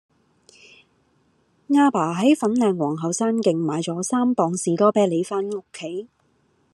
[1.67, 6.09] 亞爸喺粉嶺皇后山徑買左三磅士多啤梨返屋企